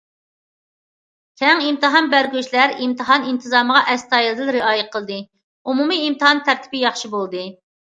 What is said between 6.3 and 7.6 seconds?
تەرتىپى ياخشى بولدى.